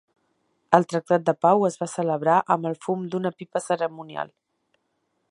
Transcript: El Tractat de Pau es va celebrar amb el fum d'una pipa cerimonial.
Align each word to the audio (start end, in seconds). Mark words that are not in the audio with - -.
El 0.77 0.85
Tractat 0.93 1.25
de 1.25 1.35
Pau 1.45 1.65
es 1.67 1.77
va 1.81 1.87
celebrar 1.91 2.37
amb 2.55 2.69
el 2.69 2.77
fum 2.85 3.03
d'una 3.11 3.33
pipa 3.43 3.61
cerimonial. 3.65 4.33